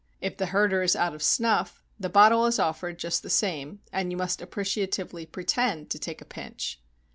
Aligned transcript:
If 0.19 0.37
the 0.37 0.47
herder 0.47 0.81
is 0.81 0.95
out 0.95 1.13
of 1.13 1.21
snuff, 1.21 1.83
the 1.99 2.09
bottle 2.09 2.47
is 2.47 2.57
offered 2.57 2.97
just 2.97 3.21
the 3.21 3.29
same 3.29 3.81
and 3.93 4.09
you 4.09 4.17
must 4.17 4.41
appreciatively 4.41 5.27
pretend 5.27 5.91
to 5.91 5.99
take 5.99 6.21
a 6.23 6.25
pinch. 6.25 6.81